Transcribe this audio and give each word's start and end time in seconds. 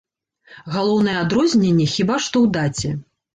Галоўнае 0.75 1.13
адрозненне 1.25 1.87
хіба 1.95 2.17
што 2.25 2.35
ў 2.47 2.57
даце. 2.57 2.89